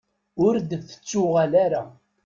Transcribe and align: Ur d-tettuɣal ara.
Ur 0.45 0.53
d-tettuɣal 0.59 1.53
ara. 1.65 1.83